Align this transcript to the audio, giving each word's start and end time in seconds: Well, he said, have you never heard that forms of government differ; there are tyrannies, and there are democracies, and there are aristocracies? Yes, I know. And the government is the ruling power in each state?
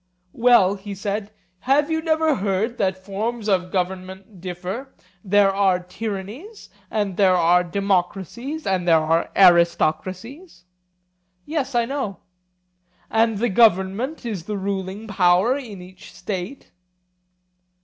Well, 0.33 0.73
he 0.77 0.95
said, 0.95 1.29
have 1.59 1.91
you 1.91 2.01
never 2.01 2.33
heard 2.37 2.79
that 2.79 2.97
forms 3.05 3.47
of 3.47 3.71
government 3.71 4.41
differ; 4.41 4.95
there 5.23 5.53
are 5.53 5.79
tyrannies, 5.79 6.71
and 6.89 7.17
there 7.17 7.35
are 7.35 7.63
democracies, 7.63 8.65
and 8.65 8.87
there 8.87 8.97
are 8.97 9.29
aristocracies? 9.37 10.65
Yes, 11.45 11.75
I 11.75 11.85
know. 11.85 12.21
And 13.11 13.37
the 13.37 13.49
government 13.49 14.25
is 14.25 14.45
the 14.45 14.57
ruling 14.57 15.05
power 15.07 15.55
in 15.55 15.83
each 15.83 16.11
state? 16.15 16.71